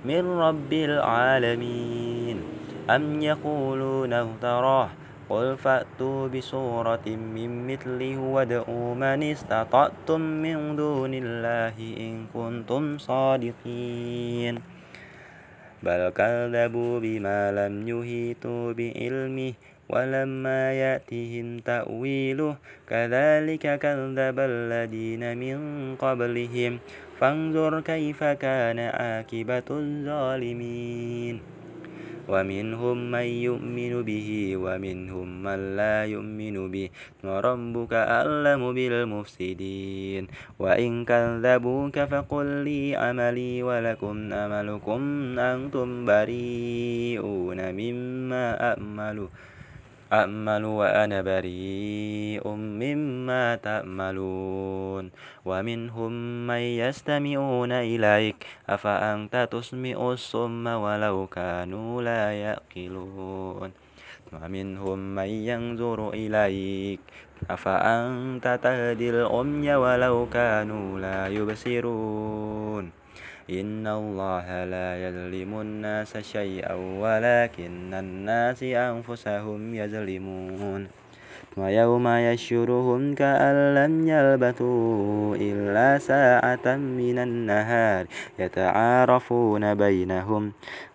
من 0.05 0.23
رب 0.39 0.73
العالمين. 0.73 2.37
أم 2.89 3.21
يقولون 3.21 4.13
افتراه 4.13 5.02
قل 5.33 5.57
فأتوا 5.57 6.27
بسورة 6.27 7.07
من 7.07 7.67
مثله 7.67 8.17
وادعوا 8.17 8.95
من 8.95 9.23
استطعتم 9.23 10.21
من 10.21 10.75
دون 10.75 11.13
الله 11.13 11.75
إن 12.05 12.25
كنتم 12.33 12.97
صادقين 12.97 14.55
بل 15.83 16.01
كذبوا 16.09 16.99
بما 16.99 17.39
لم 17.51 17.73
يهيتوا 17.87 18.73
بعلمه 18.77 19.53
ولما 19.89 20.73
يأتهم 20.73 21.59
تأويله 21.59 22.55
كذلك 22.89 23.65
كذب 23.79 24.37
الذين 24.39 25.23
من 25.37 25.57
قبلهم 25.95 26.79
فانظر 27.19 27.81
كيف 27.81 28.23
كان 28.23 28.79
عاقبة 28.79 29.67
الظالمين 29.69 31.62
ومنهم 32.27 33.11
من 33.11 33.27
يؤمن 33.47 34.01
به 34.01 34.29
ومنهم 34.57 35.27
من 35.43 35.59
لا 35.75 36.05
يؤمن 36.05 36.71
به. 36.71 36.89
وربك 37.23 37.93
أعلم 37.93 38.73
بالمفسدين. 38.73 40.27
وإن 40.59 41.05
كذبوك 41.05 41.99
فقل 41.99 42.45
لي 42.45 42.95
عملي 42.95 43.63
ولكم 43.63 44.33
عملكم 44.33 44.99
أنتم 45.39 46.05
بريئون 46.05 47.59
مما 47.71 48.45
أعمل. 48.71 49.27
أأمل 50.13 50.65
وأنا 50.65 51.21
بريء 51.21 52.47
مما 52.47 53.55
تأملون. 53.55 55.11
ومنهم 55.45 56.11
من 56.47 56.55
يستمعون 56.55 57.71
إليك. 57.71 58.35
أفأنت 58.69 59.47
تسمع 59.51 60.11
الصم 60.11 60.67
ولو 60.67 61.27
كانوا 61.27 62.01
لا 62.01 62.33
يأكلون؟ 62.33 63.71
ومنهم 64.33 65.15
من 65.15 65.29
ينظر 65.49 66.09
إليك. 66.09 66.99
أفأنت 67.49 68.59
تهدي 68.63 69.09
الأمي 69.09 69.75
ولو 69.75 70.27
كانوا 70.33 70.99
لا 70.99 71.27
يبصرون؟ 71.27 73.02
إن 73.49 73.87
الله 73.87 74.65
لا 74.65 74.89
يظلم 75.07 75.61
الناس 75.61 76.17
شيئا 76.17 76.73
ولكن 76.73 77.93
الناس 77.93 78.63
أنفسهم 78.63 79.75
يظلمون 79.75 80.87
ويوم 81.57 82.07
يشرهم 82.07 83.15
كأن 83.15 83.75
لم 83.75 84.07
يلبثوا 84.07 85.35
إلا 85.35 85.97
ساعة 85.97 86.75
من 86.75 87.17
النهار 87.19 88.05
يتعارفون 88.39 89.75
بينهم 89.75 90.51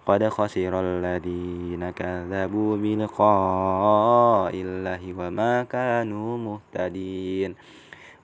قد 0.06 0.28
خسر 0.28 0.80
الذين 0.80 1.90
كذبوا 1.90 2.76
بلقاء 2.76 4.52
الله 4.54 5.00
وما 5.18 5.62
كانوا 5.62 6.38
مهتدين 6.38 7.54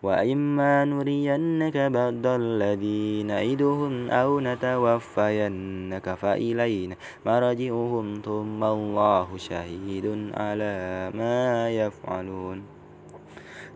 وإما 0.05 0.85
نرينك 0.85 1.77
بعض 1.77 2.27
الذي 2.27 3.23
نعدهم 3.23 4.11
أو 4.11 4.41
نتوفينك 4.41 6.15
فإلينا 6.15 6.97
مرجعهم 7.27 8.07
ثم 8.25 8.65
الله 8.65 9.29
شهيد 9.37 10.07
على 10.37 10.77
ما 11.15 11.71
يفعلون. 11.71 12.63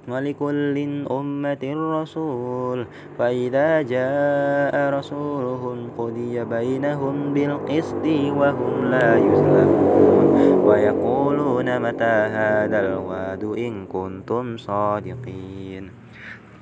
ولكل 0.08 0.76
أمة 1.10 1.64
رسول 2.00 2.86
فإذا 3.18 3.82
جاء 3.82 4.74
رسولهم 4.98 5.78
قضي 5.98 6.44
بينهم 6.44 7.34
بالقسط 7.34 8.04
وهم 8.40 8.84
لا 8.84 9.16
يظلمون 9.18 10.26
ويقولون 10.64 11.68
متى 11.78 12.16
هذا 12.40 12.78
الوعد 12.80 13.44
إن 13.44 13.86
كنتم 13.86 14.56
صادقين. 14.56 15.67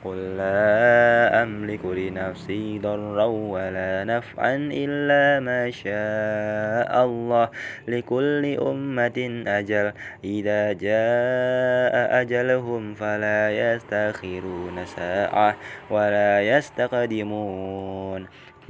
قل 0.05 0.37
لا 0.37 1.43
أملك 1.43 1.85
لنفسي 1.85 2.79
ضرا 2.79 3.25
ولا 3.25 4.05
نفعا 4.05 4.57
إلا 4.73 5.41
ما 5.41 5.71
شاء 5.71 7.05
الله 7.05 7.49
لكل 7.89 8.57
أمة 8.61 9.43
أجل 9.47 9.93
إذا 10.25 10.73
جاء 10.73 12.21
أجلهم 12.21 12.95
فلا 12.95 13.51
يستخرون 13.51 14.85
ساعة 14.85 15.57
ولا 15.91 16.43
يستقدمون 16.43 18.27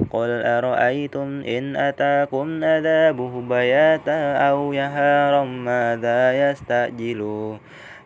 قل 0.09 0.29
أرأيتم 0.45 1.41
إن 1.41 1.75
أتاكم 1.75 2.63
عذابه 2.63 3.41
بياتا 3.41 4.37
أو 4.49 4.73
يهارا 4.73 5.43
ماذا 5.43 6.51
يستعجلون 6.51 7.59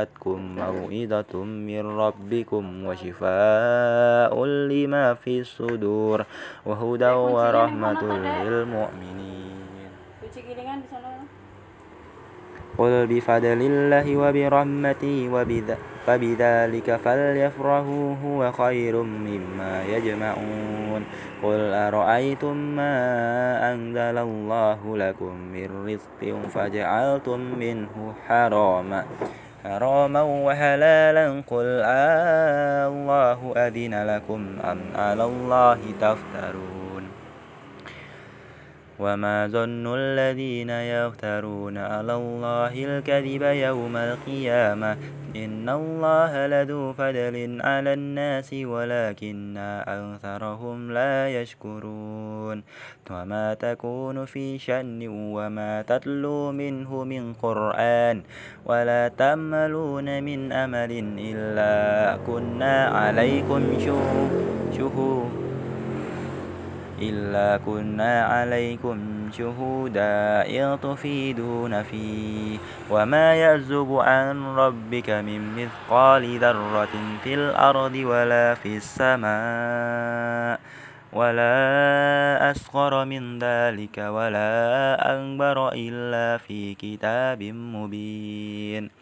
جاءتكم 0.00 0.56
موعظة 0.56 1.44
من 1.44 1.84
ربكم 1.86 2.84
وشفاء 2.86 4.44
لما 4.44 5.14
في 5.14 5.40
الصدور 5.40 6.24
وهدى 6.66 7.10
ورحمة 7.10 8.02
للمؤمنين 8.44 9.60
قل 12.78 13.06
بفضل 13.06 13.60
الله 13.60 14.16
وبرحمته 14.16 15.28
فبذلك 16.06 16.96
فليفرحوا 16.96 18.14
هو 18.24 18.52
خير 18.52 19.02
مما 19.02 19.84
يجمعون 19.84 21.02
قل 21.42 21.60
أرأيتم 21.72 22.56
ما 22.56 22.96
أنزل 23.72 24.16
الله 24.18 24.96
لكم 24.96 25.32
من 25.52 25.68
رزق 25.86 26.48
فجعلتم 26.48 27.40
منه 27.40 28.14
حراما 28.28 29.04
حراما 29.64 30.22
وحلالا 30.22 31.42
قل 31.46 31.82
آه 31.84 32.88
الله 32.88 33.52
أذن 33.56 34.06
لكم 34.06 34.56
أم 34.64 34.80
على 34.96 35.24
الله 35.24 35.78
تفترون. 36.00 36.79
وما 39.00 39.46
ظن 39.46 39.94
الذين 39.96 40.70
يفترون 40.70 41.78
على 41.78 42.14
الله 42.14 42.74
الكذب 42.84 43.42
يوم 43.42 43.96
القيامة 43.96 44.96
إن 45.36 45.68
الله 45.68 46.46
لذو 46.46 46.92
فضل 46.92 47.60
على 47.64 47.92
الناس 47.92 48.52
ولكن 48.52 49.56
أكثرهم 49.86 50.92
لا 50.92 51.28
يشكرون 51.40 52.62
وما 53.10 53.54
تكون 53.54 54.24
في 54.24 54.58
شأن 54.58 55.08
وما 55.08 55.82
تتلو 55.82 56.52
منه 56.52 57.04
من 57.04 57.32
قرآن 57.32 58.22
ولا 58.66 59.08
تأملون 59.08 60.22
من 60.22 60.52
أمل 60.52 60.92
إلا 61.18 62.16
كنا 62.26 62.86
عليكم 62.86 63.62
شهود 63.80 65.49
إلا 67.02 67.56
كنا 67.64 68.24
عليكم 68.24 68.98
شهودا 69.32 70.42
إذ 70.42 70.76
تفيدون 70.76 71.82
فيه. 71.82 72.58
وما 72.90 73.34
يعزب 73.34 73.88
عن 74.00 74.46
ربك 74.46 75.10
من 75.10 75.40
مثقال 75.56 76.38
ذرة 76.38 76.94
في 77.24 77.34
الأرض 77.34 77.94
ولا 77.94 78.54
في 78.54 78.76
السماء 78.76 80.60
ولا 81.12 82.50
أصغر 82.50 83.04
من 83.04 83.38
ذلك 83.38 83.98
ولا 83.98 84.50
أكبر 85.00 85.72
إلا 85.72 86.38
في 86.38 86.74
كتاب 86.74 87.42
مبين. 87.42 88.99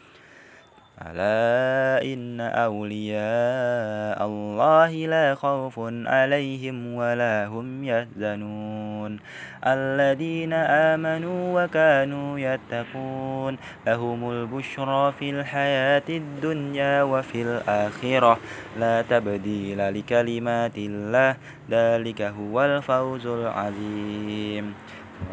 ألا 0.98 2.02
إن 2.02 2.40
أولياء 2.40 4.18
الله 4.26 4.90
لا 5.06 5.34
خوف 5.34 5.74
عليهم 6.06 6.94
ولا 6.94 7.46
هم 7.46 7.84
يحزنون. 7.84 9.18
الذين 9.66 10.52
آمنوا 10.52 11.64
وكانوا 11.64 12.38
يتقون 12.38 13.56
لهم 13.87 14.30
البشرى 14.30 15.12
في 15.12 15.30
الحياة 15.30 16.08
الدنيا 16.08 17.02
وفي 17.02 17.42
الآخرة. 17.42 18.38
لا 18.78 19.02
تبديل 19.02 19.94
لكلمات 19.94 20.78
الله 20.78 21.37
ذلك 21.70 22.22
هو 22.22 22.64
الفوز 22.64 23.26
العظيم. 23.26 24.74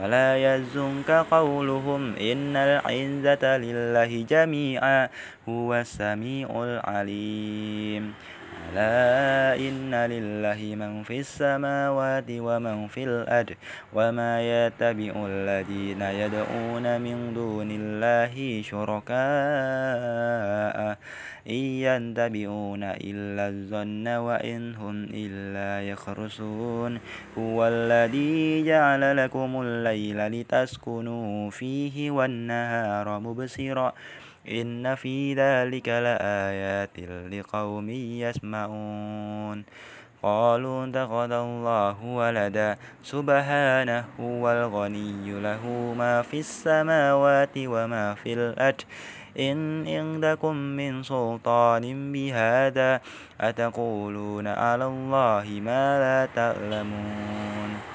ولا 0.02 0.38
يزنك 0.38 1.12
قولهم 1.12 2.15
إن 2.15 2.56
العزة 2.56 3.58
لله 3.58 4.26
جميعا 4.30 5.10
هو 5.50 5.76
السميع 5.76 6.48
العليم. 6.52 8.13
ألا 8.73 9.56
إن 9.56 9.95
لله 9.95 10.75
من 10.75 11.04
في 11.04 11.19
السماوات 11.19 12.25
ومن 12.30 12.88
في 12.88 13.04
الأرض 13.04 13.56
وما 13.93 14.41
يتبع 14.41 15.13
الذين 15.25 16.01
يدعون 16.01 17.01
من 17.01 17.34
دون 17.34 17.71
الله 17.71 18.62
شركاء 18.62 19.15
إن 21.49 21.63
يتبعون 21.86 22.84
إلا 22.84 23.47
الظن 23.47 24.08
وإن 24.08 24.75
هم 24.75 25.04
إلا 25.13 25.89
يخرسون 25.89 26.99
هو 27.38 27.67
الذي 27.67 28.65
جعل 28.65 29.17
لكم 29.17 29.62
الليل 29.62 30.28
لتسكنوا 30.28 31.49
فيه 31.49 32.12
والنهار 32.12 33.19
مبصرا 33.19 33.93
إن 34.51 34.95
في 34.95 35.34
ذلك 35.34 35.89
لآيات 35.89 36.99
لقوم 37.34 37.89
يسمعون 37.89 39.65
قالوا 40.23 40.86
اتخذ 40.86 41.31
الله 41.31 42.05
ولدا 42.05 42.77
سبحانه 43.03 44.05
هو 44.19 44.51
الغني 44.51 45.41
له 45.41 45.93
ما 45.97 46.21
في 46.21 46.39
السماوات 46.39 47.58
وما 47.58 48.13
في 48.13 48.34
الأرض 48.34 48.81
إن 49.39 49.88
عندكم 49.88 50.55
من 50.55 51.03
سلطان 51.03 52.12
بهذا 52.12 53.01
أتقولون 53.41 54.47
على 54.47 54.86
الله 54.86 55.45
ما 55.63 55.99
لا 55.99 56.19
تعلمون 56.36 57.94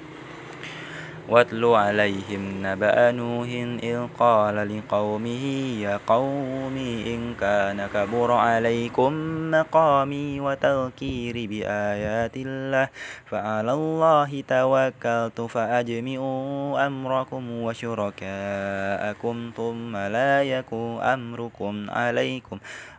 واتل 1.31 1.65
عليهم 1.65 2.59
نبأ 2.59 3.11
نوح 3.11 3.47
إذ 3.83 3.99
قال 4.19 4.77
لقومه 4.77 5.43
يا 5.79 5.99
قوم 6.07 6.75
إن 7.07 7.35
كان 7.39 7.87
كبر 7.87 8.31
عليكم 8.31 9.11
مقامي 9.51 10.39
وتذكيري 10.39 11.47
بآيات 11.47 12.35
الله 12.35 12.89
فعلى 13.31 13.73
الله 13.73 14.43
توكلت 14.47 15.41
فأجمعوا 15.41 16.87
أمركم 16.87 17.51
وشركاءكم 17.51 19.51
ثم 19.57 19.97
لا 19.97 20.43
يكن 20.43 20.99
أمركم 20.99 21.89
عليكم 21.89 22.57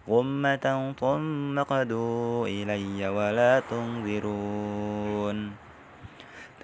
غمة 0.08 0.94
ثم 1.00 1.62
قدوا 1.62 2.48
إلي 2.48 3.08
ولا 3.08 3.62
تنظرون. 3.70 5.61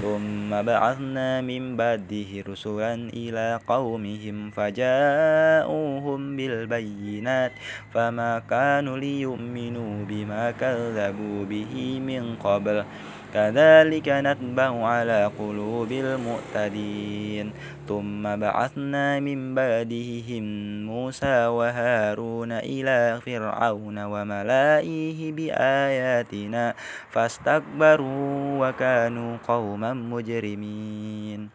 ثم 0.00 0.50
بعثنا 0.62 1.40
من 1.40 1.76
بعده 1.76 2.30
رسلا 2.48 2.94
إلى 2.94 3.60
قومهم 3.66 4.50
فجاءوهم 4.50 6.36
بالبينات 6.36 7.52
فما 7.94 8.42
كانوا 8.50 8.98
ليؤمنوا 8.98 10.04
بما 10.08 10.50
كذبوا 10.50 11.44
به 11.44 12.00
من 12.00 12.36
قبل 12.36 12.84
كذلك 13.32 14.08
نتبع 14.08 14.86
على 14.86 15.30
قلوب 15.38 15.92
المؤتدين. 15.92 17.52
ثم 17.88 18.22
بعثنا 18.36 19.20
من 19.20 19.54
بعدهم 19.54 20.44
موسى 20.86 21.46
وهارون 21.46 22.52
إلى 22.52 23.20
فرعون 23.24 23.98
وملائه 23.98 25.32
بآياتنا 25.32 26.74
فاستكبروا 27.10 28.68
وكانوا 28.68 29.36
قوما 29.48 29.92
مجرمين. 29.92 31.50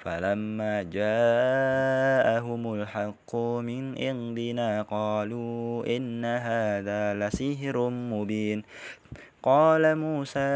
فلما 0.00 0.82
جاءهم 0.82 2.62
الحق 2.74 3.36
من 3.36 3.98
عندنا 3.98 4.82
قالوا 4.82 5.86
إن 5.96 6.24
هذا 6.24 7.14
لسحر 7.14 7.76
مبين. 7.90 8.62
قال 9.42 9.96
موسى 9.96 10.48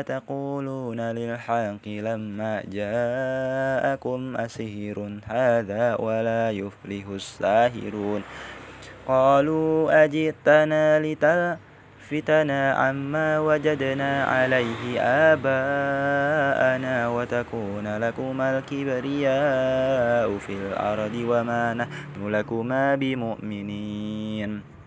أتقولون 0.00 1.00
للحق 1.00 1.88
لما 1.88 2.62
جاءكم 2.70 4.36
أسهر 4.36 5.18
هذا 5.26 5.94
ولا 5.94 6.50
يفلح 6.50 7.06
الساهرون 7.08 8.22
قالوا 9.06 10.04
أجئتنا 10.04 11.00
لتلفتنا 11.00 12.72
عما 12.72 13.38
وجدنا 13.38 14.24
عليه 14.24 15.00
آباءنا 15.34 17.08
وتكون 17.08 17.96
لكما 17.96 18.58
الكبرياء 18.58 20.38
في 20.38 20.52
الأرض 20.52 21.14
وما 21.14 21.74
نحن 21.74 22.28
لكما 22.28 22.94
بمؤمنين 22.94 24.77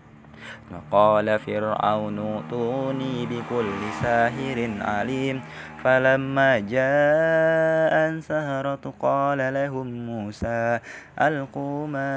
وقال 0.74 1.38
فرعون 1.38 2.18
ائتوني 2.18 3.26
بكل 3.26 3.80
ساحر 4.02 4.70
عليم 4.80 5.40
فلما 5.84 6.58
جاء 6.58 7.94
السهرة 8.10 8.94
قال 9.00 9.54
لهم 9.54 9.86
موسى 10.06 10.78
ألقوا 11.20 11.86
ما 11.86 12.12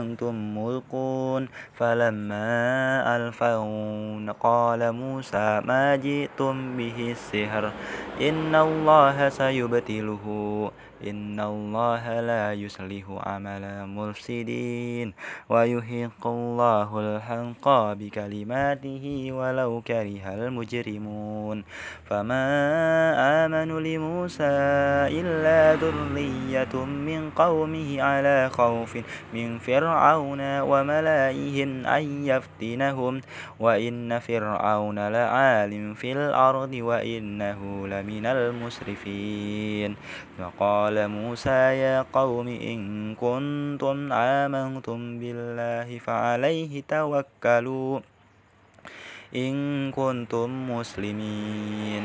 أنتم 0.00 0.58
ملقون 0.58 1.48
فلما 1.74 2.46
ألفون 3.16 4.30
قال 4.30 4.92
موسى 4.92 5.60
ما 5.64 5.96
جئتم 5.96 6.76
به 6.76 7.10
السحر 7.10 7.72
إن 8.20 8.54
الله 8.54 9.28
سيبتله 9.28 10.24
إن 11.06 11.40
الله 11.40 12.20
لا 12.20 12.52
يصلح 12.52 13.04
عمل 13.26 13.64
المفسدين 13.64 15.14
ويحق 15.48 16.26
الله 16.26 16.90
الحق 17.00 17.66
بكلماته 17.92 19.04
ولو 19.32 19.82
كره 19.86 20.24
المجرمون 20.34 21.64
فما 22.06 22.44
آمن 23.46 23.70
لموسى 23.82 24.58
إلا 25.22 25.74
ذرية 25.74 26.74
من 26.84 27.30
قومه 27.30 28.02
على 28.02 28.50
خوف 28.50 28.98
من 29.34 29.58
فرعون 29.58 30.60
وملائهم 30.60 31.86
أن 31.86 32.26
يفتنهم 32.26 33.20
وإن 33.60 34.18
فرعون 34.18 34.98
لعال 35.08 35.94
في 35.94 36.12
الأرض 36.12 36.72
وإنه 36.74 37.86
لمن 37.86 38.26
المسرفين 38.26 39.96
وقال 40.38 40.87
موسى 40.96 41.60
يا 41.84 42.06
قوم 42.12 42.48
إن 42.48 42.80
كنتم 43.14 44.12
آمنتم 44.12 45.00
بالله 45.20 45.88
فعليه 45.98 46.82
توكلوا 46.88 48.00
إن 49.36 49.54
كنتم 49.92 50.48
مسلمين. 50.70 52.04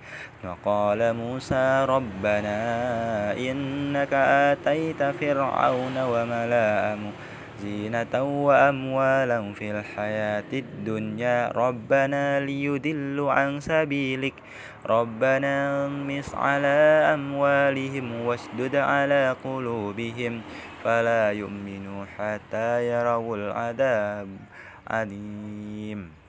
وقال 0.43 1.13
موسى 1.13 1.85
ربنا 1.89 2.57
إنك 3.37 4.13
آتيت 4.13 5.03
فرعون 5.03 5.97
وملأه 5.97 6.99
زينة 7.61 8.13
وأموالا 8.23 9.53
في 9.53 9.71
الحياة 9.71 10.51
الدنيا. 10.53 11.51
ربنا 11.53 12.39
ليدلوا 12.39 13.31
عن 13.31 13.59
سبيلك. 13.59 14.33
ربنا 14.89 15.85
انمس 15.85 16.35
على 16.35 17.13
أموالهم 17.13 18.25
واشدد 18.25 18.75
على 18.75 19.35
قلوبهم. 19.43 20.41
فلا 20.83 21.31
يؤمنوا 21.31 22.05
حتى 22.17 22.89
يروا 22.89 23.37
العذاب 23.37 24.27
عليم 24.89 26.20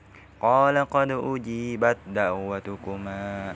قال 0.43 0.77
قد 0.77 1.11
أجيبت 1.11 1.97
دعوتكما. 2.07 3.55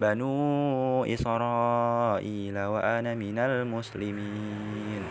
بنو 0.00 1.04
إسرائيل 1.04 2.56
وأنا 2.58 3.14
من 3.14 3.38
المسلمين. 3.38 5.02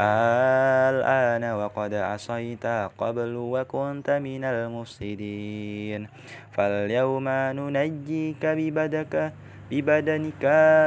الآن 0.00 1.44
وقد 1.44 1.94
عصيت 1.94 2.66
قبل 2.98 3.32
وكنت 3.36 4.10
من 4.10 4.44
المفسدين. 4.44 6.08
فاليوم 6.52 7.28
ننجيك 7.28 8.42
ببدك 8.46 9.32
ببدنك 9.70 10.44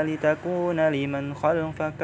لتكون 0.07 0.79
لمن 0.89 1.33
خلفك 1.33 2.01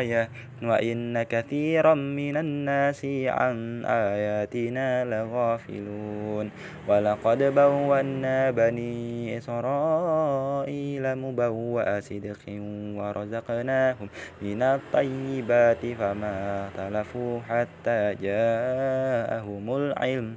آية 0.00 0.28
وإن 0.62 1.22
كثيرا 1.22 1.94
من 1.94 2.36
الناس 2.36 3.04
عن 3.04 3.84
آياتنا 3.84 5.04
لغافلون. 5.04 6.50
ولقد 6.88 7.42
بونا 7.42 8.50
بني 8.50 9.38
إسرائيل 9.38 11.04
مبوأ 11.16 12.00
صدق 12.00 12.42
ورزقناهم 12.96 14.08
من 14.42 14.62
الطيبات 14.62 15.82
فما 15.98 16.68
تلفوا 16.76 17.40
حتى 17.48 18.14
جاءهم 18.22 19.64
العلم. 19.76 20.36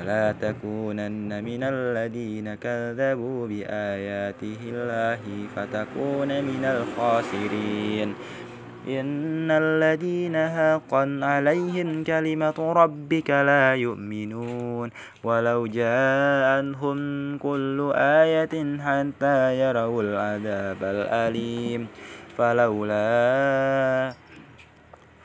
ولا 0.00 0.32
تكونن 0.32 1.44
من 1.44 1.62
الذين 1.62 2.54
كذبوا 2.54 3.46
بآياته 3.46 4.60
الله 4.64 5.20
فتكون 5.56 6.28
من 6.44 6.64
الخاسرين. 6.64 8.14
إن 8.88 9.50
الذين 9.50 10.36
حقا 10.48 11.18
عليهم 11.22 12.04
كلمة 12.04 12.58
ربك 12.58 13.30
لا 13.30 13.74
يؤمنون. 13.74 14.90
ولو 15.24 15.66
جاءتهم 15.66 16.98
كل 17.38 17.92
آية 17.94 18.78
حتى 18.78 19.60
يروا 19.60 20.02
العذاب 20.02 20.80
الأليم. 20.82 21.86
فلولا 22.38 24.29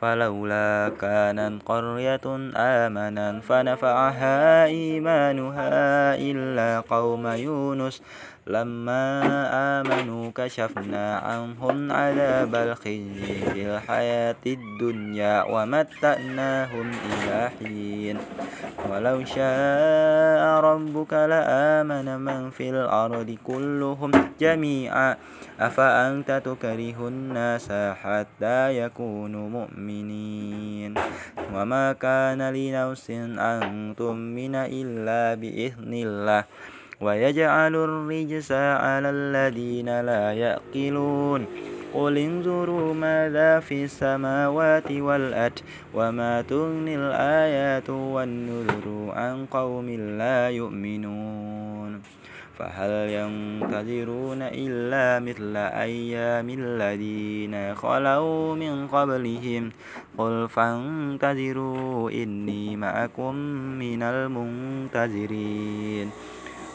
فلولا 0.05 0.91
كانت 1.01 1.61
قرية 1.65 2.25
آمنا 2.55 3.39
فنفعها 3.39 4.65
إيمانها 4.65 5.69
إلا 6.15 6.79
قوم 6.89 7.27
يونس 7.27 8.01
لما 8.45 9.09
آمنوا 9.81 10.31
كشفنا 10.35 11.17
عنهم 11.17 11.91
عذاب 11.91 12.55
الخزي 12.55 13.33
في 13.53 13.61
الحياة 13.65 14.43
الدنيا 14.45 15.43
ومتأناهم 15.49 16.87
إلى 17.09 17.49
حين. 17.57 18.17
ولو 18.89 19.25
شاء 19.25 20.43
ربك 20.61 21.13
لآمن 21.13 22.07
من 22.21 22.49
في 22.49 22.69
الأرض 22.69 23.37
كلهم 23.43 24.11
جميعا. 24.39 25.17
أفأنت 25.59 26.29
تكره 26.45 27.07
الناس 27.07 27.67
حتى 27.71 28.77
يكونوا 28.77 29.49
مؤمنين؟ 29.49 30.93
وما 31.53 31.93
كان 31.93 32.41
لنفس 32.53 33.09
أن 33.41 33.93
تؤمن 33.97 34.55
إلا 34.55 35.33
بإذن 35.33 35.93
الله. 35.93 36.43
ويجعل 37.05 37.75
الرجس 37.75 38.51
على 38.51 39.09
الذين 39.09 40.01
لا 40.01 40.33
يأكلون 40.33 41.45
قل 41.93 42.17
انظروا 42.17 42.93
ماذا 42.93 43.59
في 43.59 43.83
السماوات 43.83 44.91
والأرض 44.91 45.59
وما 45.93 46.41
تغني 46.41 46.95
الآيات 46.95 47.89
والنذر 47.89 49.11
عن 49.13 49.45
قوم 49.45 49.89
لا 50.17 50.49
يؤمنون. 50.49 52.01
فهل 52.59 53.09
ينتظرون 53.09 54.41
إلا 54.41 55.19
مثل 55.19 55.57
أيام 55.57 56.49
الذين 56.49 57.75
خلوا 57.75 58.55
من 58.55 58.87
قبلهم؟ 58.87 59.71
قل 60.17 60.49
فانتظروا 60.49 62.11
إني 62.11 62.75
معكم 62.75 63.35
من 63.79 64.03
المنتظرين. 64.03 66.11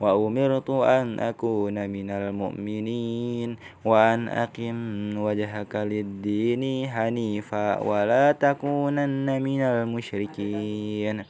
وأمرت 0.00 0.70
أن 0.70 1.20
أكون 1.20 1.90
من 1.90 2.10
المؤمنين 2.10 3.56
وأن 3.84 4.28
أقم 4.28 4.78
وجهك 5.18 5.76
للدين 5.76 6.88
حنيفا 6.88 7.80
ولا 7.82 8.32
تكونن 8.32 9.42
من 9.42 9.60
المشركين 9.60 11.24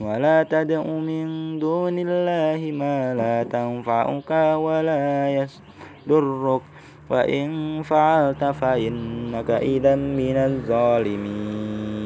ولا 0.00 0.42
تدع 0.42 0.82
من 0.82 1.58
دون 1.58 1.96
الله 1.98 2.60
ما 2.72 3.14
لا 3.14 3.42
تنفعك 3.42 4.30
ولا 4.56 5.04
يضرك 6.06 6.62
وإن 7.10 7.82
فعلت 7.82 8.44
فإنك 8.44 9.50
إذا 9.50 9.96
من 9.96 10.36
الظالمين 10.36 12.05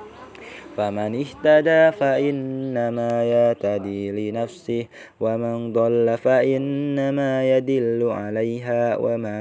فمن 0.77 1.15
اهتدى 1.15 1.97
فإنما 1.97 3.23
يهتدي 3.23 4.11
لنفسه 4.11 4.85
ومن 5.19 5.73
ضل 5.73 6.17
فإنما 6.17 7.57
يدل 7.57 8.09
عليها 8.11 8.97
وما 8.97 9.39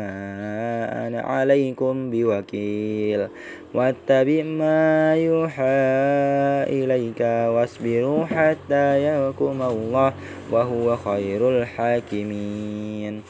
أنا 1.07 1.21
عليكم 1.21 2.11
بوكيل. 2.11 3.29
واتبع 3.75 4.43
ما 4.43 5.17
يوحى 5.17 5.81
إليك 6.67 7.21
واصبروا 7.21 8.25
حتى 8.25 9.07
يحكم 9.07 9.63
الله 9.63 10.13
وهو 10.53 10.97
خير 10.97 11.63
الحاكمين. 11.63 13.23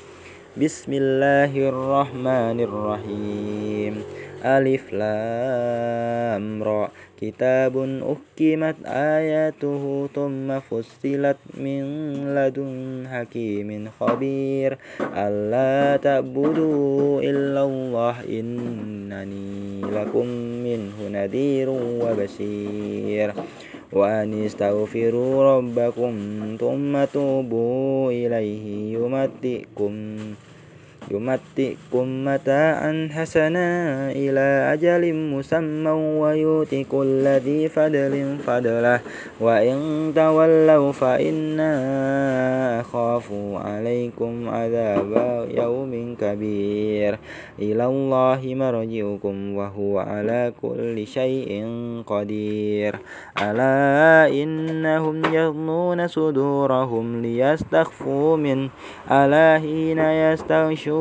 بسم 0.56 0.92
الله 0.92 1.68
الرحمن 1.68 2.60
الرحيم. 2.60 4.02
ألف 4.44 4.92
لام 4.92 6.62
را. 6.62 6.88
كتاب 7.20 7.76
أحكمت 8.12 8.76
آياته 8.86 10.08
ثم 10.14 10.60
فصلت 10.60 11.36
من 11.54 11.82
لدن 12.34 13.06
حكيم 13.12 13.88
خبير 14.00 14.78
ألا 15.00 15.96
تعبدوا 15.96 17.22
إلا 17.22 17.62
الله 17.64 18.14
إنني 18.28 19.80
لكم 19.80 20.26
منه 20.64 20.96
نذير 21.12 21.68
وبشير 21.70 23.32
وأن 23.92 24.44
استغفروا 24.44 25.56
ربكم 25.56 26.12
ثم 26.60 27.04
توبوا 27.04 28.10
إليه 28.12 28.94
يمتئكم 28.98 29.92
يمتئكم 31.10 32.24
متاعا 32.24 33.08
حسنا 33.12 33.66
إلى 34.12 34.74
أجل 34.74 35.14
مسمى 35.14 35.90
ويؤتي 35.90 36.84
كل 36.84 37.24
ذي 37.26 37.68
فضل 37.68 38.36
فضله. 38.46 39.00
وإن 39.40 39.76
تولوا 40.14 40.92
فإنا 40.92 41.72
أخاف 42.80 43.32
عليكم 43.54 44.48
عذاب 44.48 45.12
يوم 45.50 46.14
كبير. 46.20 47.18
إلى 47.58 47.84
الله 47.86 48.40
مرجعكم 48.44 49.56
وهو 49.56 49.98
على 49.98 50.52
كل 50.62 51.06
شيء 51.06 51.50
قدير. 52.06 52.94
ألا 53.42 54.28
إنهم 54.42 55.34
يظنون 55.34 56.08
صدورهم 56.08 57.22
ليستخفوا 57.22 58.36
من 58.36 58.68
ألا 59.10 59.58
حين 59.58 59.98
يستغشون 59.98 60.99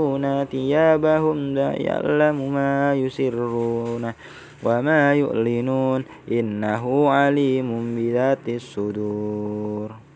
ثيابهم 0.51 1.37
لا 1.55 1.71
يعلم 1.71 2.53
ما 2.53 2.95
يسرون 2.95 4.13
وما 4.63 5.15
يعلنون 5.15 6.03
إنه 6.31 7.09
عليم 7.09 7.95
بذات 7.95 8.45
الصدور 8.49 10.08